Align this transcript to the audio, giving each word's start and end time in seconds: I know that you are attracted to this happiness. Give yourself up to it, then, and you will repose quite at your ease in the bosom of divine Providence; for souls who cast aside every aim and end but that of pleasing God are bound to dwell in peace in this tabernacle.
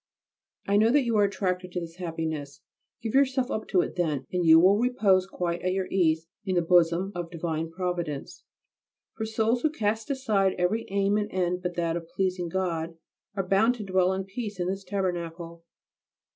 I 0.65 0.77
know 0.77 0.89
that 0.89 1.03
you 1.03 1.15
are 1.17 1.25
attracted 1.25 1.71
to 1.73 1.79
this 1.79 1.97
happiness. 1.97 2.61
Give 3.03 3.13
yourself 3.13 3.51
up 3.51 3.67
to 3.67 3.81
it, 3.81 3.95
then, 3.97 4.25
and 4.33 4.43
you 4.43 4.59
will 4.59 4.79
repose 4.79 5.27
quite 5.27 5.61
at 5.61 5.73
your 5.73 5.85
ease 5.91 6.25
in 6.43 6.55
the 6.55 6.63
bosom 6.63 7.11
of 7.13 7.29
divine 7.29 7.69
Providence; 7.69 8.43
for 9.13 9.27
souls 9.27 9.61
who 9.61 9.69
cast 9.69 10.09
aside 10.09 10.55
every 10.57 10.87
aim 10.89 11.17
and 11.17 11.31
end 11.31 11.61
but 11.61 11.75
that 11.75 11.95
of 11.95 12.07
pleasing 12.09 12.49
God 12.49 12.97
are 13.35 13.47
bound 13.47 13.75
to 13.75 13.83
dwell 13.83 14.11
in 14.11 14.23
peace 14.23 14.59
in 14.59 14.67
this 14.69 14.83
tabernacle. 14.83 15.63